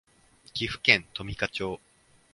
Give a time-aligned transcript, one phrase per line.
[0.55, 1.79] 岐阜県富加町